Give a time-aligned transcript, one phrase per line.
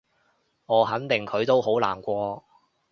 [0.65, 2.43] 我肯定佢都好難過